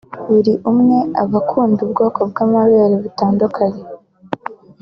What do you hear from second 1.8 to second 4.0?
ubwoko bw’amabere butandukanye